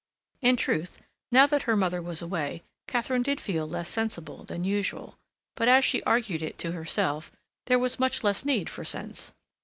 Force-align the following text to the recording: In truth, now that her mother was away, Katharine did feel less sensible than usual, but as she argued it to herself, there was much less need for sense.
In 0.41 0.55
truth, 0.57 1.03
now 1.31 1.45
that 1.45 1.61
her 1.69 1.75
mother 1.77 2.01
was 2.01 2.23
away, 2.23 2.63
Katharine 2.87 3.21
did 3.21 3.39
feel 3.39 3.67
less 3.69 3.87
sensible 3.87 4.43
than 4.43 4.63
usual, 4.63 5.19
but 5.55 5.67
as 5.67 5.85
she 5.85 6.01
argued 6.05 6.41
it 6.41 6.57
to 6.57 6.71
herself, 6.71 7.31
there 7.67 7.77
was 7.77 7.99
much 7.99 8.23
less 8.23 8.43
need 8.43 8.67
for 8.67 8.83
sense. 8.83 9.31